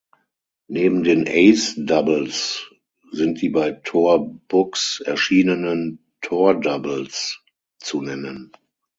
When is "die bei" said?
3.39-3.69